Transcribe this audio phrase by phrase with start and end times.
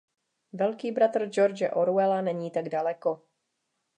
[0.53, 3.21] Velký bratr George Orwella není tak daleko!